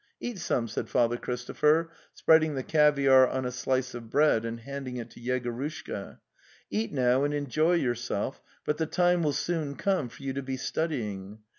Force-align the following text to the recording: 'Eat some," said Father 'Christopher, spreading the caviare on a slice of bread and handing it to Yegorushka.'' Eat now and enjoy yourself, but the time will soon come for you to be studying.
'Eat 0.19 0.39
some," 0.39 0.67
said 0.67 0.89
Father 0.89 1.15
'Christopher, 1.15 1.91
spreading 2.11 2.55
the 2.55 2.63
caviare 2.63 3.27
on 3.27 3.45
a 3.45 3.51
slice 3.51 3.93
of 3.93 4.09
bread 4.09 4.45
and 4.45 4.61
handing 4.61 4.97
it 4.97 5.11
to 5.11 5.19
Yegorushka.'' 5.21 6.17
Eat 6.71 6.91
now 6.91 7.23
and 7.23 7.35
enjoy 7.35 7.73
yourself, 7.73 8.41
but 8.65 8.77
the 8.77 8.87
time 8.87 9.21
will 9.21 9.31
soon 9.31 9.75
come 9.75 10.09
for 10.09 10.23
you 10.23 10.33
to 10.33 10.41
be 10.41 10.57
studying. 10.57 11.41